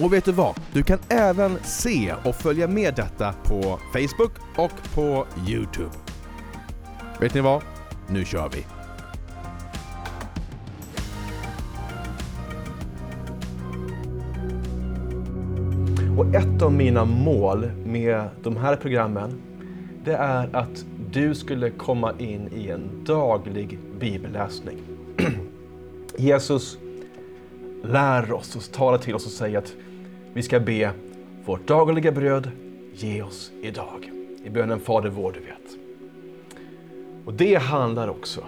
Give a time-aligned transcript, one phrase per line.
[0.00, 0.54] Och vet du vad?
[0.72, 5.90] Du kan även se och följa med detta på Facebook och på Youtube.
[7.20, 7.62] Vet ni vad?
[8.08, 8.66] Nu kör vi!
[16.18, 19.42] Och ett av mina mål med de här programmen,
[20.04, 24.78] det är att du skulle komma in i en daglig bibelläsning.
[26.18, 26.78] Jesus
[27.84, 29.72] lär oss och talar till oss och säger att
[30.36, 30.90] vi ska be
[31.44, 32.50] vårt dagliga bröd,
[32.94, 34.10] ge oss idag.
[34.44, 35.78] I bönen Fader vår, du vet.
[37.24, 38.40] Och det handlar också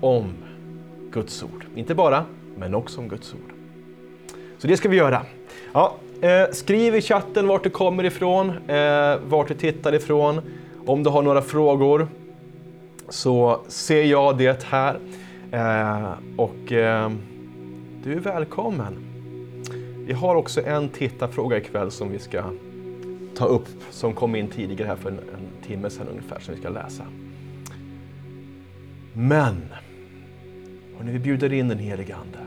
[0.00, 0.34] om
[1.12, 1.64] Guds ord.
[1.74, 2.24] Inte bara,
[2.56, 3.52] men också om Guds ord.
[4.58, 5.22] Så det ska vi göra.
[5.72, 10.40] Ja, eh, skriv i chatten vart du kommer ifrån, eh, vart du tittar ifrån.
[10.86, 12.08] Om du har några frågor
[13.08, 14.98] så ser jag det här.
[15.52, 17.10] Eh, och eh,
[18.04, 19.07] du är välkommen.
[20.08, 22.50] Vi har också en tittarfråga ikväll som vi ska
[23.34, 26.60] ta upp, som kom in tidigare här för en, en timme sedan ungefär, som vi
[26.60, 27.04] ska läsa.
[29.12, 29.62] Men,
[30.98, 32.38] och när vi bjuder in den helige Ande,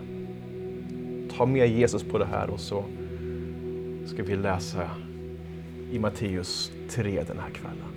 [1.37, 2.83] ta med Jesus på det här och så
[4.05, 4.89] ska vi läsa
[5.91, 7.91] i Matteus 3 den här kvällen.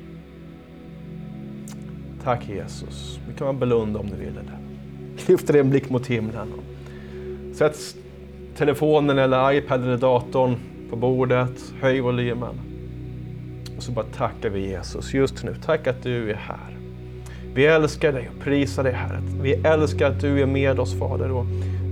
[2.25, 3.19] Tack Jesus.
[3.29, 4.59] Vi kan blunda om du vill det.
[5.33, 6.53] Lyft en blick mot himlen.
[7.55, 7.97] Sätt
[8.57, 10.57] telefonen eller iPaden eller datorn
[10.91, 11.73] på bordet.
[11.81, 12.61] Höj volymen.
[13.77, 15.55] Och så bara tackar vi Jesus just nu.
[15.65, 16.79] Tack att du är här.
[17.55, 19.23] Vi älskar dig och prisar dig Herre.
[19.43, 21.31] Vi älskar att du är med oss Fader.
[21.31, 21.47] Och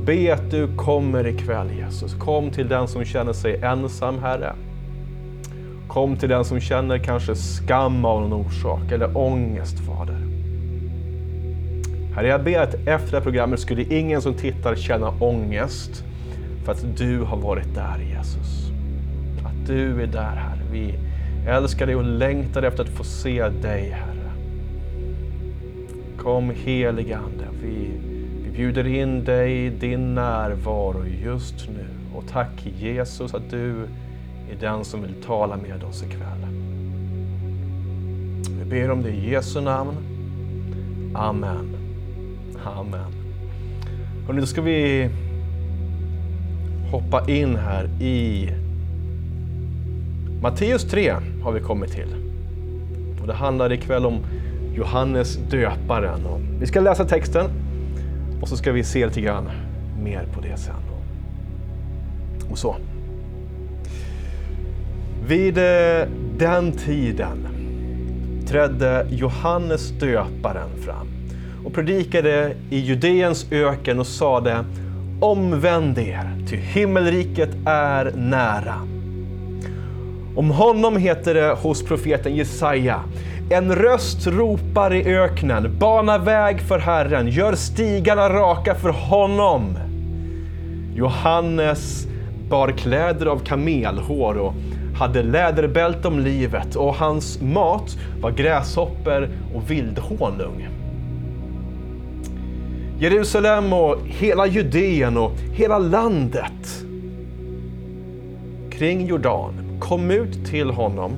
[0.04, 2.14] be att du kommer ikväll Jesus.
[2.14, 4.54] Kom till den som känner sig ensam Herre.
[5.88, 10.16] Kom till den som känner kanske skam av någon orsak eller ångest Fader.
[12.14, 16.04] Herre, jag ber att efter det här programmet skulle ingen som tittar känna ångest
[16.64, 18.70] för att du har varit där Jesus.
[19.44, 20.62] Att du är där Herre.
[20.72, 20.94] Vi
[21.46, 24.32] älskar dig och längtar efter att få se dig Herre.
[26.18, 27.44] Kom helige Ande.
[27.62, 27.90] Vi,
[28.44, 31.86] vi bjuder in dig, din närvaro just nu.
[32.14, 33.82] Och tack Jesus att du
[34.50, 36.46] är den som vill tala med oss ikväll.
[38.58, 39.96] Vi ber om det i Jesu namn.
[41.14, 41.76] Amen.
[42.64, 43.12] Amen.
[44.28, 45.10] Och nu ska vi
[46.92, 48.48] hoppa in här i
[50.42, 52.08] Matteus 3 har vi kommit till.
[53.20, 54.18] Och det handlar ikväll om
[54.74, 56.26] Johannes döparen.
[56.26, 57.50] Och vi ska läsa texten
[58.40, 59.50] och så ska vi se lite grann
[60.02, 60.74] mer på det sen.
[62.50, 62.76] Och så.
[65.26, 66.08] Vid eh,
[66.38, 67.48] den tiden
[68.46, 71.06] trädde Johannes döparen fram
[71.64, 74.64] och predikade i Judeens öken och sade
[75.22, 78.74] Omvänd er, ty himmelriket är nära.
[80.36, 83.00] Om honom heter det hos profeten Jesaja
[83.50, 89.78] en röst ropar i öknen, bana väg för Herren, gör stigarna raka för honom.
[90.94, 92.06] Johannes
[92.50, 94.54] bar kläder av kamelhår och
[94.98, 100.68] hade läderbälte om livet och hans mat var gräshopper och vildhonung.
[103.02, 106.84] Jerusalem och hela Judeen och hela landet
[108.70, 111.12] kring Jordan kom ut till honom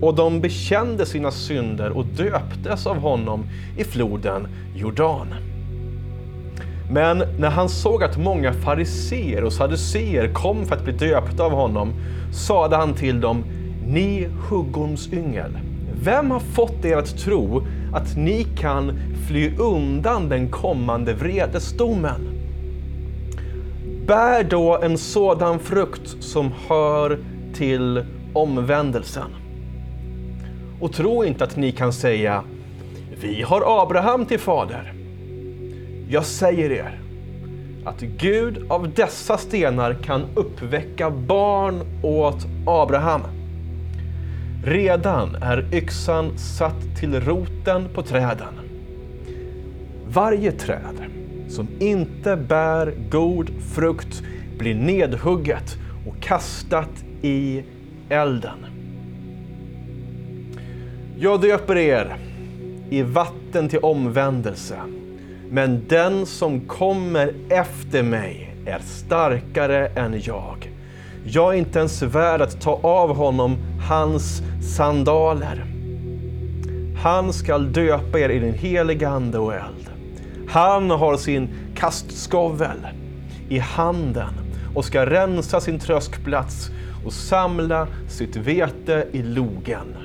[0.00, 3.44] och de bekände sina synder och döptes av honom
[3.76, 5.34] i floden Jordan.
[6.90, 11.52] Men när han såg att många fariseer och saduceer kom för att bli döpta av
[11.52, 11.92] honom
[12.32, 13.44] sade han till dem,
[13.86, 15.58] ni huggormsyngel,
[16.02, 22.38] vem har fått er att tro att ni kan fly undan den kommande vredesdomen?
[24.06, 27.18] Bär då en sådan frukt som hör
[27.54, 29.30] till omvändelsen.
[30.80, 32.42] Och tro inte att ni kan säga,
[33.20, 34.92] vi har Abraham till fader.
[36.08, 37.00] Jag säger er
[37.84, 43.37] att Gud av dessa stenar kan uppväcka barn åt Abraham.
[44.64, 48.54] Redan är yxan satt till roten på träden.
[50.08, 51.04] Varje träd
[51.48, 54.22] som inte bär god frukt
[54.58, 55.76] blir nedhugget
[56.06, 57.62] och kastat i
[58.08, 58.66] elden.
[61.18, 62.16] Jag döper er
[62.90, 64.78] i vatten till omvändelse.
[65.50, 70.77] Men den som kommer efter mig är starkare än jag.
[71.24, 73.56] Jag är inte ens värd att ta av honom
[73.88, 74.42] hans
[74.76, 75.64] sandaler.
[77.02, 79.90] Han skall döpa er i den heliga Ande och eld.
[80.48, 82.86] Han har sin kastskovel
[83.48, 84.34] i handen
[84.74, 86.70] och ska rensa sin tröskplats
[87.04, 89.96] och samla sitt vete i logen.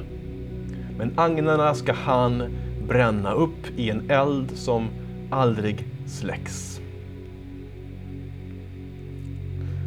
[0.97, 2.43] Men agnarna ska han
[2.87, 4.89] bränna upp i en eld som
[5.29, 6.79] aldrig släcks.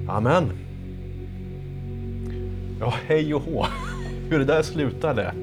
[0.09, 0.66] Amen.
[2.81, 3.67] Ja, hej och hå,
[4.31, 5.35] hur det där slutade.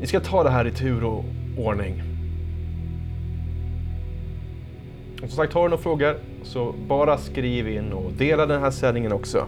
[0.00, 1.24] Vi ska ta det här i tur och
[1.58, 2.02] ordning.
[5.22, 8.70] Och som sagt, har du några frågor så bara skriv in och dela den här
[8.70, 9.46] sändningen också.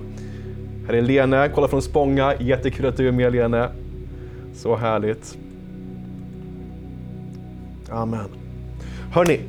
[0.86, 2.34] Här är Lene, kolla från Spånga.
[2.40, 3.68] Jättekul att du är med Lene.
[4.54, 5.38] Så härligt.
[7.90, 8.28] Amen.
[9.12, 9.40] Hörni,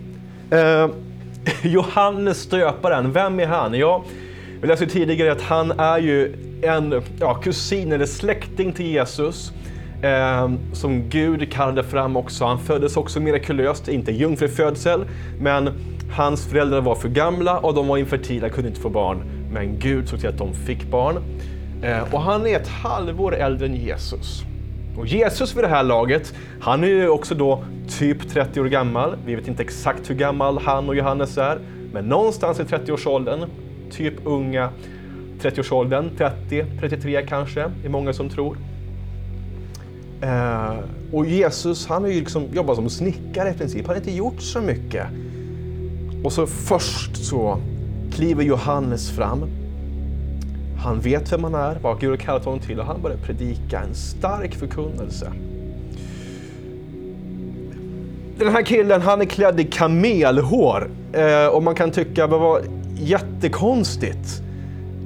[0.51, 0.89] eh,
[1.71, 3.73] Johannes stöparen, vem är han?
[3.73, 4.03] Ja,
[4.61, 9.51] vi läste tidigare att han är ju en ja, kusin eller släkting till Jesus
[10.01, 12.45] eh, som Gud kallade fram också.
[12.45, 15.05] Han föddes också mirakulöst, inte jungfrufödsel,
[15.39, 15.69] men
[16.11, 19.23] hans föräldrar var för gamla och de var infertila, kunde inte få barn.
[19.53, 21.17] Men Gud såg till att de fick barn.
[21.83, 24.43] Eh, och han är ett halvår äldre än Jesus.
[24.97, 27.63] Och Jesus vid det här laget, han är ju också då
[27.99, 29.15] typ 30 år gammal.
[29.25, 31.59] Vi vet inte exakt hur gammal han och Johannes är,
[31.93, 33.45] men någonstans i 30-årsåldern,
[33.91, 34.69] typ unga
[35.41, 38.57] 30-årsåldern, 30, 33 kanske, är många som tror.
[40.21, 40.77] Eh,
[41.11, 44.41] och Jesus, han har ju liksom jobbat som snickare i princip, han har inte gjort
[44.41, 45.07] så mycket.
[46.23, 47.57] Och så först så
[48.13, 49.45] kliver Johannes fram.
[50.83, 53.79] Han vet vem han är, vad Gud har kallat honom till och han börjar predika
[53.79, 55.31] en stark förkunnelse.
[58.37, 62.61] Den här killen, han är klädd i kamelhår eh, och man kan tycka vad var
[63.01, 64.41] jättekonstigt.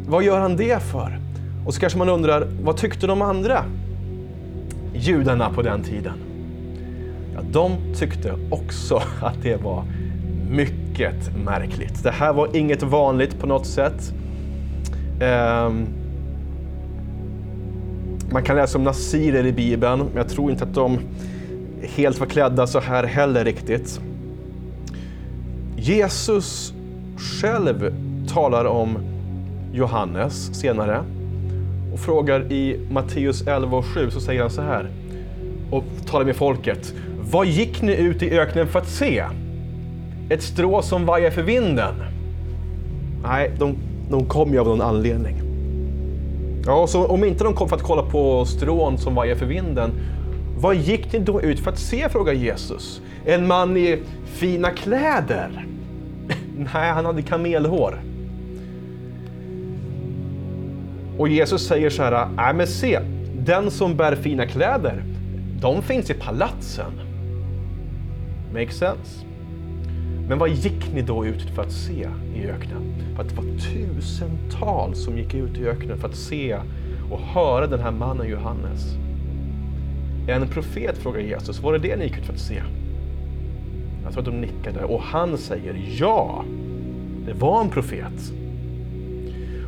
[0.07, 1.19] Vad gör han det för?
[1.65, 3.65] Och så kanske man undrar, vad tyckte de andra
[4.93, 6.13] judarna på den tiden?
[7.33, 9.83] Ja, de tyckte också att det var
[10.49, 12.03] mycket märkligt.
[12.03, 14.13] Det här var inget vanligt på något sätt.
[15.21, 15.87] Um,
[18.31, 20.99] man kan läsa om nazirer i Bibeln, men jag tror inte att de
[21.81, 23.99] helt var klädda så här heller riktigt.
[25.75, 26.73] Jesus
[27.17, 27.93] själv
[28.27, 28.97] talar om
[29.73, 31.03] Johannes senare
[31.93, 34.89] och frågar i Matteus 11 och 7 så säger han så här
[35.71, 36.93] och talar med folket.
[37.31, 39.25] Vad gick ni ut i öknen för att se?
[40.29, 41.95] Ett strå som vajar för vinden?
[43.23, 43.75] Nej, de,
[44.09, 45.41] de kom ju av någon anledning.
[46.65, 49.91] Ja, så om inte de kom för att kolla på strån som vajar för vinden,
[50.57, 52.09] vad gick ni då ut för att se?
[52.09, 53.01] frågar Jesus.
[53.25, 55.65] En man i fina kläder?
[56.57, 58.01] Nej, han hade kamelhår.
[61.17, 62.99] Och Jesus säger så här, nej men se,
[63.39, 65.03] den som bär fina kläder,
[65.61, 66.91] de finns i palatsen.
[68.53, 69.25] Makes sense?
[70.27, 72.93] Men vad gick ni då ut för att se i öknen?
[73.15, 76.57] För att det var tusentals som gick ut i öknen för att se
[77.11, 78.95] och höra den här mannen Johannes.
[80.27, 82.61] En profet frågar Jesus, var det det ni gick ut för att se?
[84.05, 86.43] Jag tror att de nickade och han säger ja,
[87.25, 88.31] det var en profet.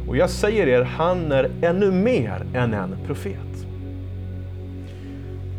[0.08, 3.65] Och jag säger er, han är ännu mer än en profet.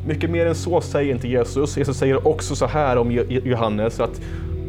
[0.06, 1.76] Mycket mer än så säger inte Jesus.
[1.76, 4.20] Jesus säger också så här om Johannes att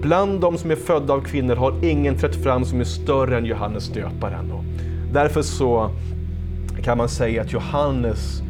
[0.01, 3.45] Bland de som är födda av kvinnor har ingen trätt fram som är större än
[3.45, 4.51] Johannes döparen.
[4.51, 4.63] Och
[5.13, 5.89] därför så
[6.83, 8.41] kan man säga att Johannes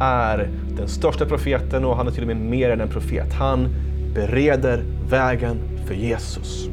[0.00, 3.32] är den största profeten och han är till och med mer än en profet.
[3.32, 3.68] Han
[4.14, 6.68] bereder vägen för Jesus.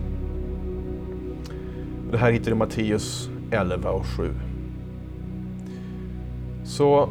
[2.12, 4.30] Det här hittar du i Matteus 11 och 7.
[6.64, 7.10] Så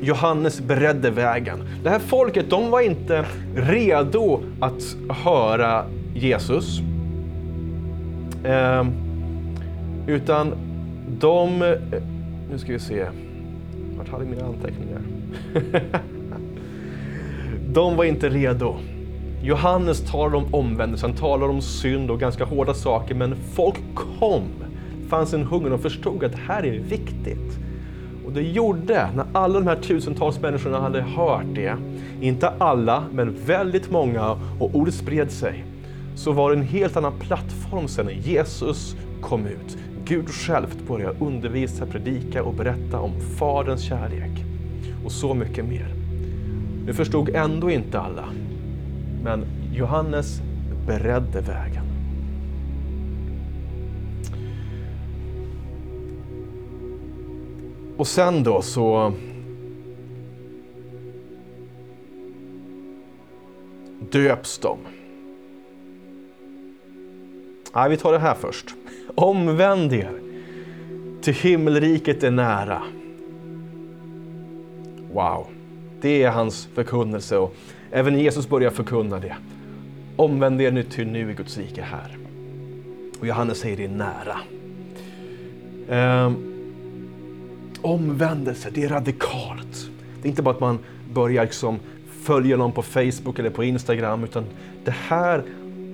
[0.00, 1.58] Johannes beredde vägen.
[1.82, 3.24] Det här folket, de var inte
[3.54, 5.84] redo att höra
[6.14, 6.80] Jesus.
[8.44, 8.86] Eh,
[10.06, 10.52] utan
[11.20, 11.62] de...
[11.62, 12.02] Eh,
[12.50, 13.06] nu ska vi se.
[13.98, 15.02] Vart hade jag mina anteckningar?
[17.72, 18.76] de var inte redo.
[19.42, 24.42] Johannes talar om omvändelse, han talar om synd och ganska hårda saker, men folk kom.
[25.02, 27.58] Det fanns en hunger, och förstod att det här är viktigt.
[28.26, 31.76] Och det gjorde, när alla de här tusentals människorna hade hört det,
[32.20, 35.64] inte alla, men väldigt många, och ordet spred sig,
[36.14, 39.78] så var det en helt annan plattform sen när Jesus kom ut.
[40.04, 44.44] Gud själv började undervisa, predika och berätta om Faderns kärlek
[45.04, 45.99] och så mycket mer.
[46.90, 48.24] Det förstod ändå inte alla.
[49.24, 50.40] Men Johannes
[50.86, 51.84] beredde vägen.
[57.96, 59.12] Och sen då så
[64.12, 64.78] döps de.
[67.74, 68.66] Nej, vi tar det här först.
[69.14, 70.20] Omvänd er,
[71.20, 72.82] till himmelriket är nära.
[75.12, 75.46] Wow,
[76.00, 77.54] det är hans förkunnelse och
[77.90, 79.36] även Jesus börjar förkunna det.
[80.16, 82.18] Omvänd er nu till nu är Guds rike här.
[83.20, 84.36] Och Johannes säger det är nära.
[86.26, 86.50] Um,
[87.82, 89.90] omvändelse, det är radikalt.
[90.22, 90.78] Det är inte bara att man
[91.12, 91.78] börjar liksom
[92.22, 94.44] följa någon på Facebook eller på Instagram, utan
[94.84, 95.42] det här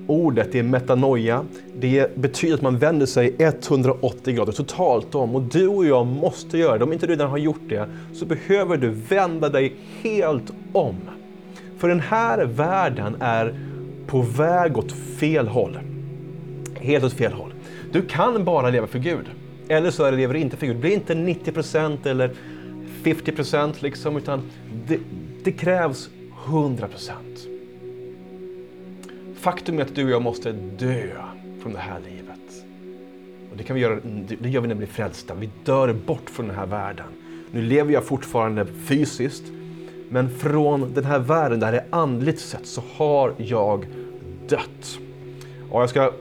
[0.07, 1.45] ordet är metanoia.
[1.75, 6.59] Det betyder att man vänder sig 180 grader totalt om och du och jag måste
[6.59, 6.85] göra det.
[6.85, 10.97] Om inte du redan har gjort det så behöver du vända dig helt om.
[11.79, 13.55] För den här världen är
[14.07, 15.79] på väg åt fel håll.
[16.75, 17.55] Helt åt fel håll.
[17.93, 19.27] Du kan bara leva för Gud.
[19.69, 20.77] Eller så lever du inte för Gud.
[20.77, 22.31] Bli inte 90% eller
[23.03, 24.43] 50% liksom, utan
[24.87, 24.99] det,
[25.45, 26.09] det krävs
[26.47, 27.56] 100%.
[29.47, 31.07] Faktum är att du och jag måste dö
[31.63, 32.65] från det här livet.
[33.51, 33.99] Och det, kan vi göra,
[34.41, 35.35] det gör vi när vi blir frälsta.
[35.35, 37.07] Vi dör bort från den här världen.
[37.53, 39.43] Nu lever jag fortfarande fysiskt,
[40.09, 43.87] men från den här världen där det är andligt sett så har jag
[44.49, 44.99] dött.
[45.71, 46.13] Och jag ska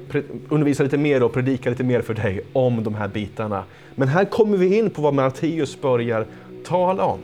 [0.50, 3.64] undervisa lite mer och predika lite mer för dig om de här bitarna.
[3.96, 6.26] Men här kommer vi in på vad Matteus börjar
[6.66, 7.20] tala om.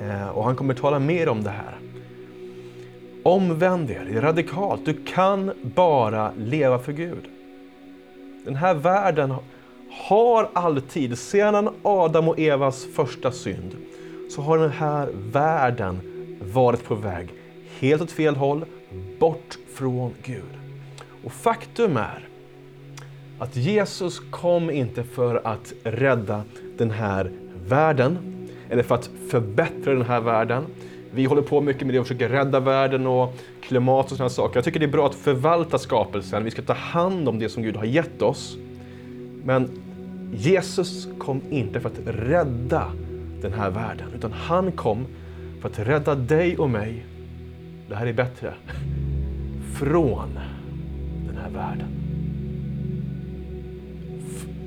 [0.00, 1.81] Eh, och han kommer tala mer om det här.
[3.22, 4.84] Omvänd er, det är radikalt.
[4.84, 7.28] Du kan bara leva för Gud.
[8.44, 9.34] Den här världen
[9.90, 13.76] har alltid, sedan Adam och Evas första synd,
[14.30, 16.00] så har den här världen
[16.52, 17.28] varit på väg
[17.80, 18.64] helt åt fel håll,
[19.18, 20.58] bort från Gud.
[21.24, 22.28] Och faktum är
[23.38, 26.42] att Jesus kom inte för att rädda
[26.78, 27.30] den här
[27.68, 28.18] världen,
[28.70, 30.64] eller för att förbättra den här världen.
[31.14, 34.56] Vi håller på mycket med det och försöker rädda världen och klimat och sådana saker.
[34.56, 36.44] Jag tycker det är bra att förvalta skapelsen.
[36.44, 38.56] Vi ska ta hand om det som Gud har gett oss.
[39.44, 39.70] Men
[40.34, 42.92] Jesus kom inte för att rädda
[43.42, 45.06] den här världen, utan han kom
[45.60, 47.06] för att rädda dig och mig,
[47.88, 48.54] det här är bättre,
[49.74, 50.38] från
[51.26, 51.88] den här världen.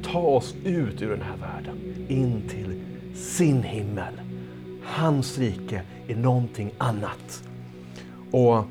[0.04, 2.82] Ta oss ut ur den här världen, in till
[3.16, 4.25] sin himmel.
[4.86, 7.44] Hans rike är någonting annat.
[8.32, 8.64] Och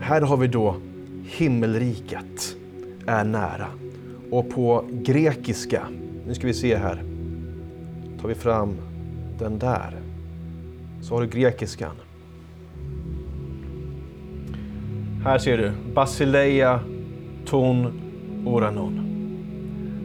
[0.00, 0.76] här har vi då
[1.24, 2.56] himmelriket
[3.06, 3.66] är nära.
[4.30, 5.86] Och på grekiska,
[6.26, 7.02] nu ska vi se här,
[8.20, 8.76] tar vi fram
[9.38, 9.96] den där.
[11.02, 11.96] Så har du grekiskan.
[15.24, 16.80] Här ser du Basileia
[17.46, 18.00] ton
[18.46, 19.08] oranon.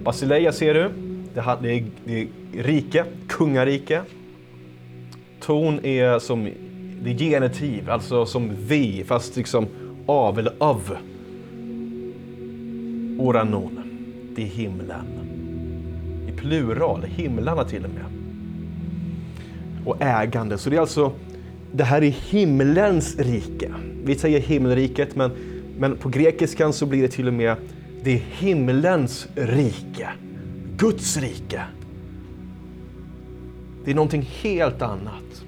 [0.04, 0.92] Basileia ser du,
[1.34, 2.28] det är, det är
[2.64, 4.02] rike, kungarike.
[5.48, 6.50] Ton är som
[7.02, 9.68] det är genitiv, alltså som vi, fast liksom
[10.06, 10.98] av eller av.
[13.20, 13.80] Oranon,
[14.36, 15.06] det är himlen.
[16.28, 18.06] I plural, himlarna till och med.
[19.86, 21.12] Och ägande, så det är alltså,
[21.72, 23.72] det här är himlens rike.
[24.04, 25.32] Vi säger himmelriket, men,
[25.78, 27.56] men på grekiskan så blir det till och med,
[28.04, 30.10] det är himlens rike.
[30.78, 31.62] Guds rike.
[33.88, 35.46] Det är någonting helt annat.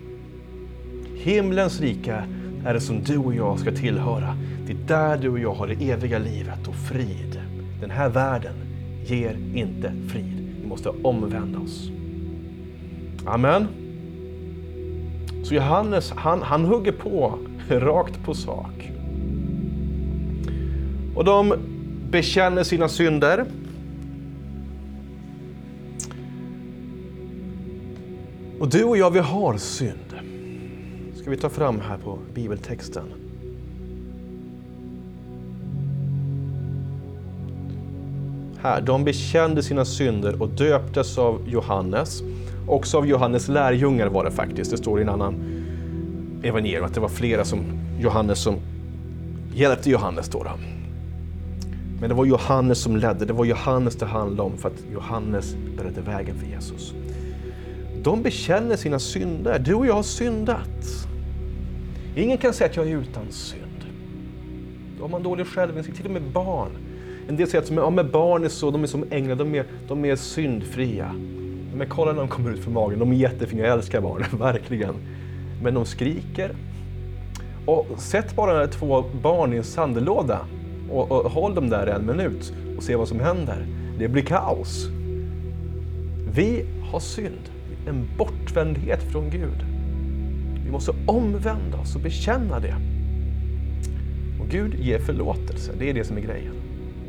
[1.16, 2.24] Himlens rike
[2.66, 4.38] är det som du och jag ska tillhöra.
[4.66, 7.42] Det är där du och jag har det eviga livet och frid.
[7.82, 8.54] Den här världen
[9.06, 10.56] ger inte frid.
[10.62, 11.92] Vi måste omvända oss.
[13.26, 13.68] Amen.
[15.44, 18.92] Så Johannes, han, han hugger på rakt på sak.
[21.16, 21.54] Och de
[22.10, 23.46] bekänner sina synder.
[28.60, 30.16] Och du och jag, vi har synd
[31.16, 33.04] ska vi ta fram här på bibeltexten.
[38.62, 42.22] Här, de bekände sina synder och döptes av Johannes.
[42.68, 44.72] Också av Johannes lärjungar var det faktiskt.
[44.72, 45.36] Det står i en annan
[46.44, 47.60] evangelium att det var flera som
[48.00, 48.56] Johannes som
[49.54, 50.30] hjälpte Johannes.
[50.30, 50.52] Då, då.
[52.00, 55.56] Men det var Johannes som ledde, det var Johannes det handlade om för att Johannes
[55.78, 56.94] beredde vägen för Jesus.
[58.04, 59.60] De bekänner sina synder.
[59.60, 61.08] Du och jag har syndat.
[62.16, 63.86] Ingen kan säga att jag är utan synd.
[64.98, 66.70] Då har man dålig självinsikt, till och med barn.
[67.28, 69.66] En del säger att ja, med barn är så, de är som änglar, de är,
[69.88, 71.16] de är syndfria.
[71.76, 74.96] Men kolla när de kommer ut från magen, de är jättefina, jag älskar barn, verkligen.
[75.64, 76.56] men de skriker.
[77.66, 80.40] Och sätt bara två barn i en sandlåda
[80.92, 83.68] och, och håll dem där en minut och se vad som händer.
[84.00, 84.88] Det blir kaos.
[86.34, 87.50] Vi har synd,
[87.88, 89.66] en bortvändhet från Gud.
[90.66, 92.76] Vi måste omvända oss och bekänna det.
[94.42, 96.54] Och Gud ger förlåtelse, det är det som är grejen.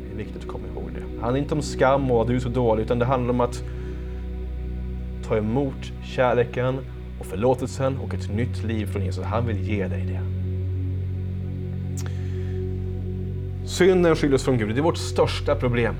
[0.07, 1.15] Det är viktigt att komma ihåg det.
[1.15, 3.41] Det handlar inte om skam och att du är så dålig, utan det handlar om
[3.41, 3.63] att
[5.27, 6.79] ta emot kärleken
[7.19, 9.23] och förlåtelsen och ett nytt liv från Jesus.
[9.25, 10.21] Han vill ge dig det.
[13.65, 14.69] Synden skiljer oss från Gud.
[14.75, 15.95] Det är vårt största problem.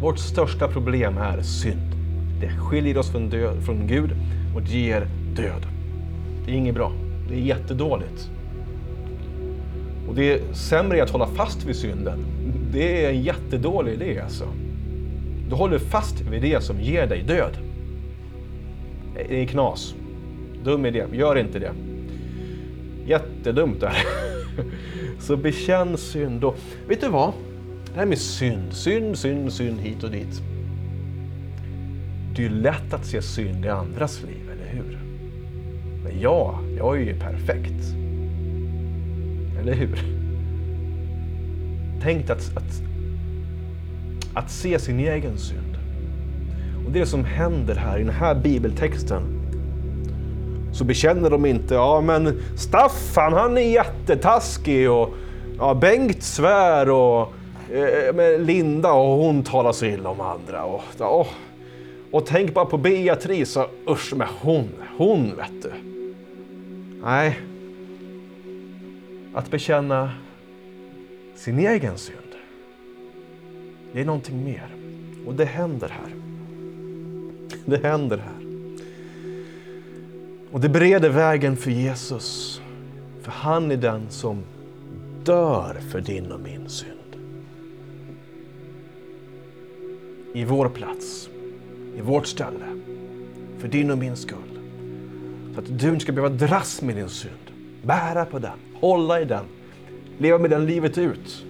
[0.00, 1.91] Vårt största problem är synd.
[2.42, 4.10] Det skiljer oss från, död, från Gud
[4.54, 5.06] och det ger
[5.36, 5.66] död.
[6.46, 6.92] Det är inget bra.
[7.28, 8.30] Det är jättedåligt.
[10.08, 12.24] Och det är sämre att hålla fast vid synden.
[12.72, 14.44] Det är en jättedålig idé alltså.
[15.48, 17.56] Du håller fast vid det som ger dig död.
[19.14, 19.94] Det är knas.
[20.64, 21.04] Dum idé.
[21.12, 21.72] Gör inte det.
[23.06, 23.96] Jättedumt där.
[25.18, 26.44] Så bekänn synd.
[26.44, 26.56] Och
[26.88, 27.32] vet du vad?
[27.92, 30.42] Det här med synd, synd, synd, synd hit och dit.
[32.36, 34.98] Det är ju lätt att se synd i andras liv, eller hur?
[36.04, 37.94] Men jag, jag är ju perfekt.
[39.60, 39.98] Eller hur?
[42.02, 42.82] Tänk att, att,
[44.34, 45.76] att se sin egen synd.
[46.86, 49.22] Och det som händer här i den här bibeltexten
[50.72, 55.08] så bekänner de inte, ja men Staffan han är jättetaskig och
[55.58, 57.32] ja, Bengt svär och
[57.72, 60.64] eh, Linda och hon talar så illa om andra.
[60.64, 61.26] Och, och,
[62.12, 65.72] och tänk bara på Beatrice, och, usch med hon, hon vet du.
[67.02, 67.40] Nej.
[69.34, 70.10] Att bekänna
[71.34, 72.18] sin egen synd,
[73.92, 74.68] det är någonting mer.
[75.26, 76.14] Och det händer här.
[77.64, 78.46] Det händer här.
[80.52, 82.60] Och det bereder vägen för Jesus.
[83.22, 84.42] För han är den som
[85.24, 86.98] dör för din och min synd.
[90.34, 91.28] I vår plats,
[91.96, 92.80] i vårt ställe,
[93.58, 94.38] för din och min skull.
[95.54, 97.50] Så att du inte ska behöva dras med din synd,
[97.82, 99.44] bära på den, hålla i den,
[100.18, 101.44] leva med den livet ut.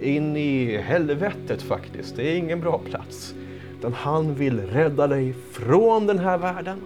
[0.00, 3.34] In i helvetet faktiskt, det är ingen bra plats.
[3.78, 6.80] Utan han vill rädda dig från den här världen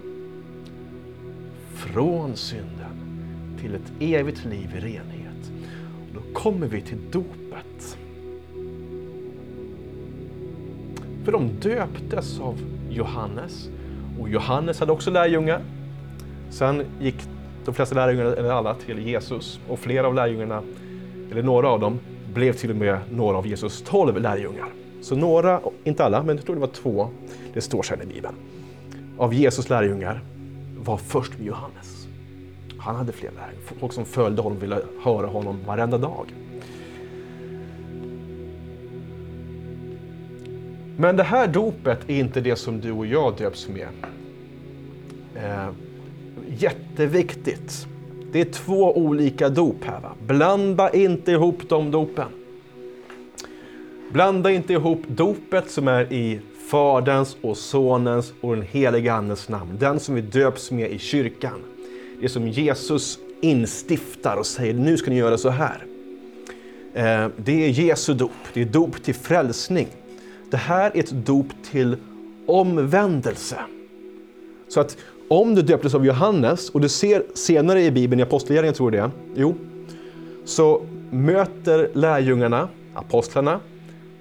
[1.79, 3.11] från synden
[3.61, 5.53] till ett evigt liv i renhet.
[6.09, 7.99] Och då kommer vi till dopet.
[11.25, 12.59] För de döptes av
[12.99, 13.69] Johannes
[14.21, 15.61] och Johannes hade också lärjungar.
[16.51, 17.15] Sen gick
[17.65, 20.63] de flesta lärjungarna, eller alla, till Jesus och flera av lärjungarna,
[21.31, 21.99] eller några av dem,
[22.35, 24.69] blev till och med några av Jesus tolv lärjungar.
[25.01, 27.09] Så några, inte alla, men jag tror det var två,
[27.55, 28.35] det står sen i Bibeln,
[29.19, 30.21] av Jesus lärjungar
[30.79, 32.07] var först med Johannes.
[32.79, 36.27] Han hade fler lärjungar, folk som följde honom ville höra honom varenda dag.
[41.01, 43.89] Men det här dopet är inte det som du och jag döps med.
[45.35, 45.69] Eh,
[46.49, 47.87] jätteviktigt.
[48.33, 50.01] Det är två olika dop här.
[50.01, 50.13] Va?
[50.27, 52.27] Blanda inte ihop de dopen.
[54.13, 59.77] Blanda inte ihop dopet som är i Faderns och Sonens och den helige Andens namn.
[59.79, 61.61] Den som vi döps med i kyrkan.
[62.21, 65.85] Det som Jesus instiftar och säger, nu ska ni göra så här.
[66.95, 69.89] Eh, det är Jesu dop, det är dop till frälsning.
[70.51, 71.97] Det här är ett dop till
[72.47, 73.57] omvändelse.
[74.69, 74.97] Så att
[75.29, 79.11] om du döptes av Johannes, och du ser senare i Bibeln, i Apostlagärningarna tror jag
[79.11, 79.55] det jo,
[80.45, 83.61] så möter lärjungarna, apostlarna,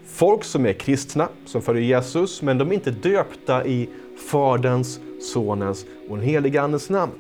[0.06, 3.90] folk som är kristna, som följer Jesus, men de är inte döpta i
[4.32, 5.00] Faderns,
[5.34, 7.14] Sonens och den helige Andens namn.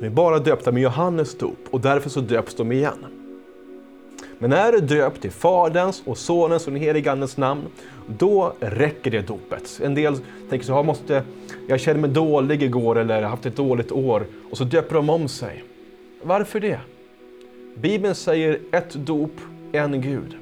[0.00, 3.21] De är bara döpta med Johannes dop och därför så döps de igen.
[4.42, 7.62] Men är du döpt i Faderns och Sonens och den helige Andens namn,
[8.06, 9.80] då räcker det dopet.
[9.82, 10.16] En del
[10.50, 11.22] tänker så här, måste,
[11.68, 15.28] jag kände mig dålig igår eller haft ett dåligt år och så döper de om
[15.28, 15.64] sig.
[16.22, 16.80] Varför det?
[17.76, 19.40] Bibeln säger ett dop,
[19.72, 20.36] en Gud.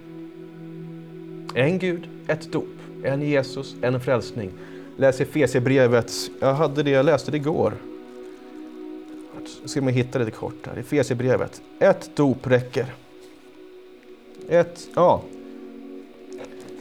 [1.55, 2.65] En Gud, ett dop,
[3.05, 4.51] en Jesus, en frälsning.
[4.97, 6.13] Läs Efesierbrevet.
[6.41, 7.75] Jag hade det, jag läste det igår.
[9.65, 10.77] Ska man hitta det lite kort här.
[10.77, 11.63] Efesierbrevet.
[11.79, 12.87] Ett dop räcker.
[14.51, 15.23] Ett, ja.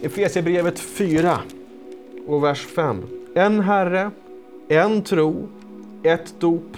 [0.01, 1.39] Efesierbrevet 4
[2.27, 3.03] och vers 5.
[3.35, 4.11] En Herre,
[4.67, 5.47] en tro,
[6.03, 6.77] ett dop,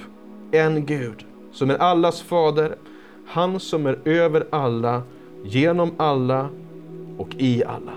[0.52, 2.76] en Gud som är allas fader,
[3.28, 5.04] han som är över alla,
[5.44, 6.50] genom alla
[7.18, 7.94] och i alla.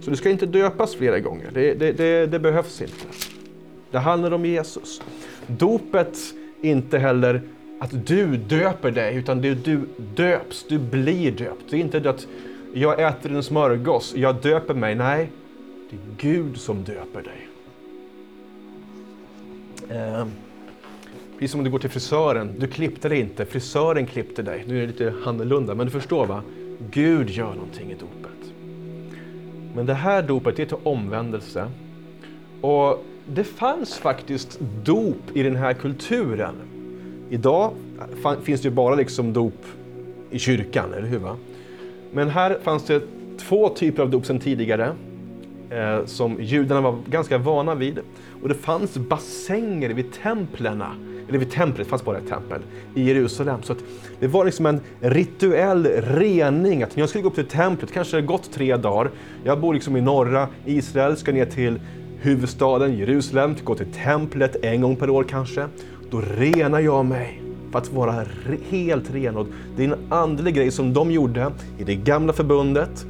[0.00, 3.06] Så du ska inte döpas flera gånger, det, det, det, det behövs inte.
[3.90, 5.02] Det handlar om Jesus.
[5.46, 6.18] Dopet
[6.60, 7.42] inte heller
[7.78, 9.80] att du döper dig, utan det är du
[10.14, 11.64] döps, du blir döpt.
[11.70, 12.26] Det är inte att
[12.74, 14.94] jag äter en smörgås, jag döper mig.
[14.94, 15.30] Nej,
[15.90, 17.48] det är Gud som döper dig.
[19.90, 20.26] Eh,
[21.34, 24.64] precis som om du går till frisören, du klippte dig inte, frisören klippte dig.
[24.66, 26.42] Nu är det lite annorlunda, men du förstår va?
[26.90, 28.52] Gud gör någonting i dopet.
[29.74, 31.70] Men det här dopet det är till omvändelse.
[32.60, 36.54] Och det fanns faktiskt dop i den här kulturen.
[37.30, 37.72] Idag
[38.42, 39.64] finns det ju bara liksom dop
[40.30, 41.18] i kyrkan, eller hur?
[41.18, 41.36] Va?
[42.12, 43.02] Men här fanns det
[43.38, 44.92] två typer av dop sedan tidigare
[45.70, 47.98] eh, som judarna var ganska vana vid.
[48.42, 50.82] Och det fanns bassänger vid templen,
[51.28, 52.60] eller vid templet, det fanns bara ett tempel,
[52.94, 53.62] i Jerusalem.
[53.62, 53.74] Så
[54.20, 56.82] det var liksom en rituell rening.
[56.82, 59.10] Att när jag skulle gå upp till templet, kanske det gått tre dagar,
[59.44, 61.80] jag bor liksom i norra Israel, ska ner till
[62.20, 65.66] huvudstaden Jerusalem, gå till templet en gång per år kanske.
[66.10, 67.42] Då renar jag mig
[67.72, 68.24] för att vara
[68.70, 69.46] helt renad.
[69.76, 73.06] det är en andlig grej som de gjorde i det gamla förbundet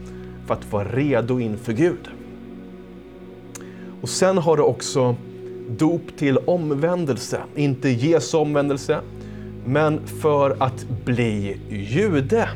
[0.46, 2.08] för att vara redo inför Gud.
[4.00, 5.16] Och sen har du också
[5.68, 9.00] dop till omvändelse, inte Jesu omvändelse,
[9.64, 12.48] men för att bli jude.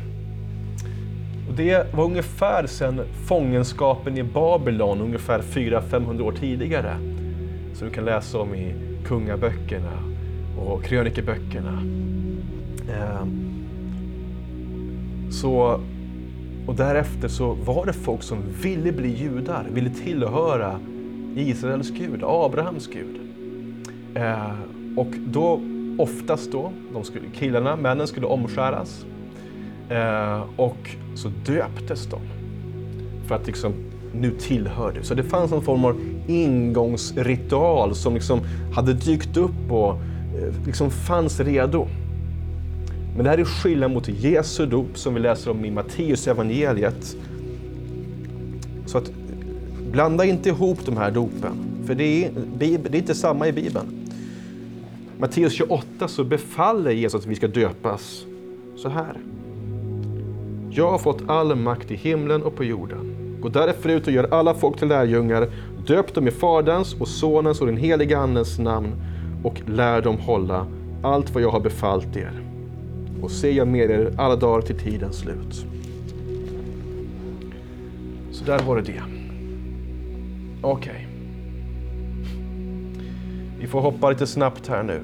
[1.49, 6.97] Och det var ungefär sedan fångenskapen i Babylon, ungefär 400-500 år tidigare,
[7.73, 8.73] som du kan läsa om i
[9.07, 10.12] kungaböckerna
[10.57, 11.81] och krönikeböckerna.
[12.89, 13.53] Ehm,
[15.31, 15.79] så,
[16.67, 20.79] och därefter så var det folk som ville bli judar, ville tillhöra
[21.35, 23.19] Israels Gud, Abrahams Gud.
[24.15, 25.61] Ehm, och då,
[25.97, 29.05] oftast då, de skulle, killarna, männen skulle omskäras.
[29.89, 32.19] Ehm, och så döptes de.
[33.27, 33.73] För att liksom,
[34.13, 35.03] nu tillhör du.
[35.03, 38.39] Så det fanns någon form av ingångsritual som liksom
[38.73, 39.95] hade dykt upp och
[40.37, 41.87] Eh, liksom fanns redo.
[43.15, 47.15] Men det här är skillnad mot Jesu dop som vi läser om i Matteus evangeliet.
[48.85, 49.11] Så att
[49.91, 54.09] Blanda inte ihop de här dopen, för det är, det är inte samma i Bibeln.
[55.17, 58.25] Matteus 28 så befaller Jesus att vi ska döpas
[58.75, 59.17] så här.
[60.71, 63.15] Jag har fått all makt i himlen och på jorden.
[63.41, 65.47] Gå därför ut och gör alla folk till lärjungar.
[65.87, 68.95] Döp dem i Faderns och Sonens och den helige Andens namn
[69.43, 70.67] och lär dem hålla
[71.01, 72.43] allt vad jag har befallt er.
[73.21, 75.65] Och se jag med er alla dagar till tidens slut.
[78.31, 79.03] Så där var det det.
[80.61, 80.91] Okej.
[80.91, 81.05] Okay.
[83.59, 85.01] Vi får hoppa lite snabbt här nu.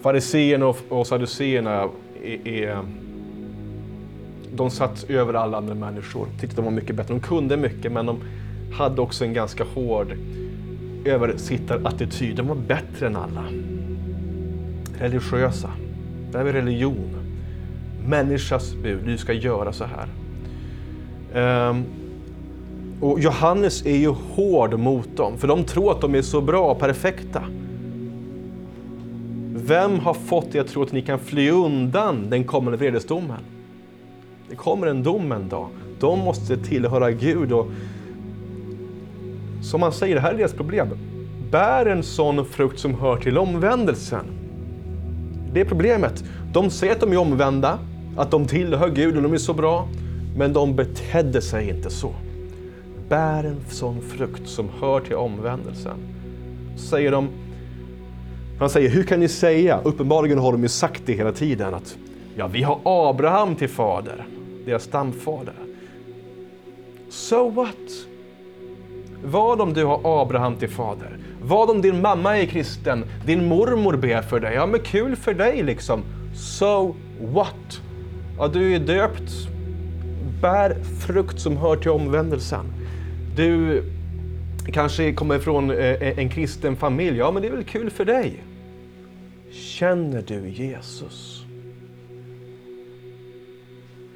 [0.00, 1.88] Fariseerna och saduceerna
[4.54, 6.26] de satt över alla andra människor.
[6.40, 7.14] Tyckte de var mycket bättre.
[7.14, 8.18] De kunde mycket, men de
[8.72, 10.16] hade också en ganska hård
[11.04, 12.36] översittarattityd.
[12.36, 13.44] De var bättre än alla.
[14.98, 15.70] Religiösa.
[16.32, 17.16] Det här är religion.
[18.06, 20.08] Människas bud, du ska göra så här.
[21.70, 21.84] Um,
[23.00, 26.70] och Johannes är ju hård mot dem, för de tror att de är så bra
[26.70, 27.42] och perfekta.
[29.54, 33.40] Vem har fått er att tro att ni kan fly undan den kommande vredesdomen?
[34.48, 35.68] Det kommer en dom en dag.
[36.00, 37.52] De måste tillhöra Gud.
[37.52, 37.66] Och
[39.62, 40.88] som man säger, det här är deras problem.
[41.50, 44.24] Bär en sån frukt som hör till omvändelsen.
[45.52, 46.24] Det är problemet.
[46.52, 47.78] De säger att de är omvända,
[48.16, 49.88] att de tillhör Gud och de är så bra.
[50.36, 52.14] Men de betedde sig inte så.
[53.08, 55.96] Bär en sån frukt som hör till omvändelsen.
[56.76, 57.28] Säger de,
[58.58, 59.80] han säger, hur kan ni säga?
[59.84, 61.98] Uppenbarligen har de ju sagt det hela tiden att
[62.36, 64.26] ja, vi har Abraham till fader,
[64.64, 65.54] deras stamfader.
[67.08, 68.09] So what?
[69.24, 71.18] Vad om du har Abraham till fader?
[71.42, 74.54] Vad om din mamma är kristen, din mormor ber för dig?
[74.54, 76.02] Ja, men kul för dig liksom.
[76.34, 77.80] So what?
[78.38, 79.32] Ja, du är döpt
[80.40, 82.66] bär frukt som hör till omvändelsen.
[83.36, 83.84] Du
[84.72, 87.18] kanske kommer från eh, en kristen familj.
[87.18, 88.44] Ja, men det är väl kul för dig.
[89.50, 91.44] Känner du Jesus?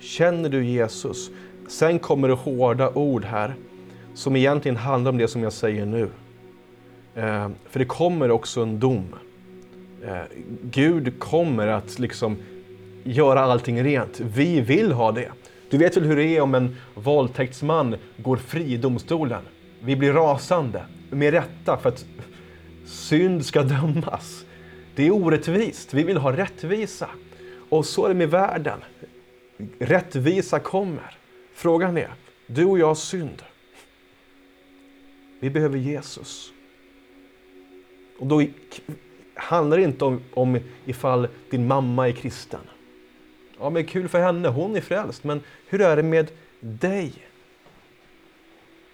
[0.00, 1.30] Känner du Jesus?
[1.68, 3.54] Sen kommer det hårda ord här
[4.14, 6.08] som egentligen handlar om det som jag säger nu.
[7.14, 9.14] Eh, för det kommer också en dom.
[10.06, 10.22] Eh,
[10.62, 12.36] Gud kommer att liksom
[13.04, 14.20] göra allting rent.
[14.20, 15.28] Vi vill ha det.
[15.70, 19.42] Du vet väl hur det är om en våldtäktsman går fri i domstolen?
[19.80, 22.04] Vi blir rasande, med rätta, för att
[22.86, 24.44] synd ska dömas.
[24.94, 25.94] Det är orättvist.
[25.94, 27.08] Vi vill ha rättvisa.
[27.68, 28.78] Och så är det med världen.
[29.78, 31.16] Rättvisa kommer.
[31.54, 32.10] Frågan är,
[32.46, 33.42] du och jag har synd.
[35.44, 36.52] Vi behöver Jesus.
[38.18, 38.42] Och då
[39.34, 42.60] handlar det inte om, om ifall din mamma är kristen.
[43.58, 45.24] Ja, men kul för henne, hon är frälst.
[45.24, 46.30] Men hur är det med
[46.60, 47.12] dig?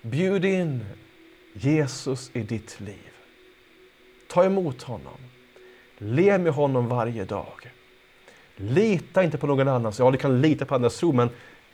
[0.02, 0.84] Bjud in
[1.52, 3.10] Jesus i ditt liv.
[4.28, 5.18] Ta emot honom.
[5.98, 7.72] Lev med honom varje dag.
[8.56, 11.28] Lita inte på någon annans, ja du kan lita på andras tro, men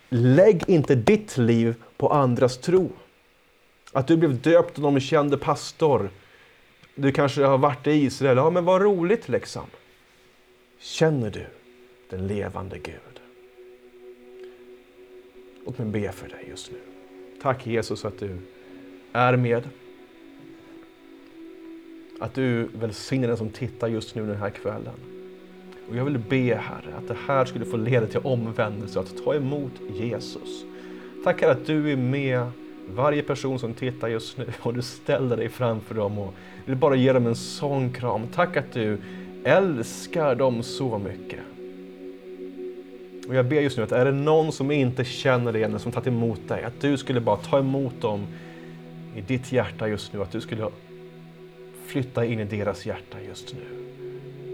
[0.08, 2.92] lägg inte ditt liv på andras tro.
[3.96, 6.10] Att du blev döpt av någon kände pastor,
[6.94, 9.62] du kanske har varit i Israel, ja men vad roligt liksom.
[10.78, 11.46] Känner du
[12.10, 13.20] den levande Gud?
[15.66, 16.78] Låt mig be för dig just nu.
[17.42, 18.38] Tack Jesus att du
[19.12, 19.68] är med.
[22.20, 24.94] Att du välsignar den som tittar just nu den här kvällen.
[25.88, 29.34] Och jag vill be Herre att det här skulle få leda till omvändelse, att ta
[29.34, 30.64] emot Jesus.
[31.24, 32.50] Tack Herre att du är med
[32.88, 36.94] varje person som tittar just nu och du ställer dig framför dem och vill bara
[36.94, 38.26] ge dem en sån kram.
[38.34, 38.98] Tack att du
[39.44, 41.40] älskar dem så mycket.
[43.28, 45.92] Och jag ber just nu att är det någon som inte känner dig eller som
[45.92, 48.26] tagit emot dig, att du skulle bara ta emot dem
[49.16, 50.68] i ditt hjärta just nu, att du skulle
[51.86, 53.60] flytta in i deras hjärta just nu.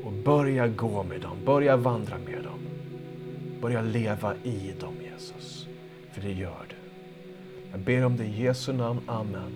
[0.05, 2.59] Och börja gå med dem, börja vandra med dem.
[3.61, 5.67] Börja leva i dem Jesus.
[6.13, 6.82] För det gör du.
[7.73, 9.01] Jag ber om det i Jesu namn.
[9.07, 9.53] Amen.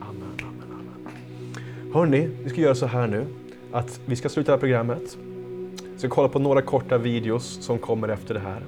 [0.00, 1.92] Amen, amen, amen.
[1.94, 3.26] Hörni, vi ska göra så här nu
[3.72, 5.18] att vi ska sluta det här programmet.
[5.92, 8.62] Vi ska kolla på några korta videos som kommer efter det här.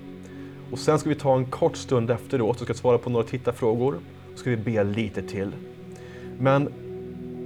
[0.70, 3.98] Och sen ska vi ta en kort stund efteråt och ska svara på några tittarfrågor.
[4.32, 5.52] Så ska vi be lite till.
[6.38, 6.72] Men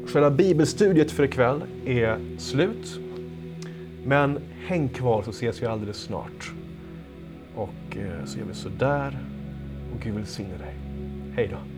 [0.06, 3.00] själva bibelstudiet för ikväll är slut.
[4.04, 6.52] Men häng kvar så ses vi alldeles snart.
[7.54, 9.18] Och eh, så gör vi sådär.
[9.94, 10.87] Och Gud välsigne dig.
[11.38, 11.77] Hej då.